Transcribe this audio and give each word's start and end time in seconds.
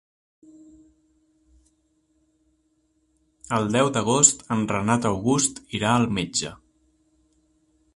El 3.59 3.71
deu 3.77 3.93
d'agost 3.99 4.45
en 4.57 4.67
Renat 4.75 5.09
August 5.15 5.65
irà 5.81 5.95
al 5.99 6.13
metge. 6.21 6.57